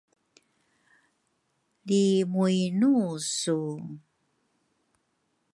lri 1.85 2.03
mu 2.31 2.43
inu 2.63 2.95
su? 3.37 3.59